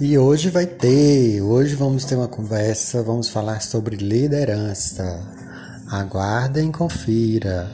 [0.00, 5.22] E hoje vai ter, hoje vamos ter uma conversa, vamos falar sobre liderança.
[5.88, 7.70] Aguardem, confira.